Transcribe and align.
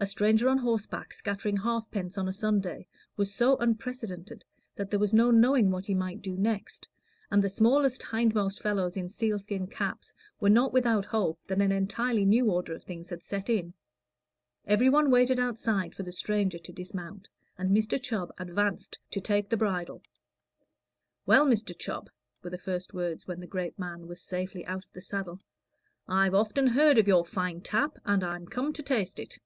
A 0.00 0.06
stranger 0.06 0.48
on 0.48 0.58
horseback 0.58 1.12
scattering 1.12 1.58
half 1.58 1.88
pence 1.92 2.18
on 2.18 2.26
a 2.26 2.32
Sunday 2.32 2.88
was 3.16 3.32
so 3.32 3.56
unprecedented 3.58 4.44
that 4.74 4.90
there 4.90 4.98
was 4.98 5.12
no 5.14 5.30
knowing 5.30 5.70
what 5.70 5.86
he 5.86 5.94
might 5.94 6.20
do 6.20 6.36
next; 6.36 6.88
and 7.30 7.40
the 7.40 7.48
smallest 7.48 8.02
hindmost 8.02 8.60
fellows 8.60 8.96
in 8.96 9.08
sealskin 9.08 9.68
caps 9.68 10.12
were 10.40 10.50
not 10.50 10.72
without 10.72 11.04
hope 11.04 11.38
that 11.46 11.60
an 11.62 11.70
entirely 11.70 12.24
new 12.24 12.50
order 12.50 12.74
of 12.74 12.82
things 12.82 13.10
had 13.10 13.22
set 13.22 13.48
in. 13.48 13.74
Everyone 14.64 15.08
waited 15.08 15.38
outside 15.38 15.94
for 15.94 16.02
the 16.02 16.10
stranger 16.10 16.58
to 16.58 16.72
dismount, 16.72 17.28
and 17.56 17.70
Mr. 17.70 18.02
Chubb 18.02 18.32
advanced 18.38 18.98
to 19.12 19.20
take 19.20 19.50
the 19.50 19.56
bridle. 19.56 20.02
"Well, 21.26 21.46
Mr. 21.46 21.78
Chubb," 21.78 22.10
were 22.42 22.50
the 22.50 22.58
first 22.58 22.92
words 22.92 23.28
when 23.28 23.38
the 23.38 23.46
great 23.46 23.78
man 23.78 24.08
was 24.08 24.20
safely 24.20 24.66
out 24.66 24.84
of 24.84 24.92
the 24.94 25.00
saddle, 25.00 25.38
"I've 26.08 26.34
often 26.34 26.66
heard 26.66 26.98
of 26.98 27.06
your 27.06 27.24
fine 27.24 27.60
tap, 27.60 27.98
and 28.04 28.24
I'm 28.24 28.46
come 28.46 28.72
to 28.72 28.82
taste 28.82 29.20
it." 29.20 29.38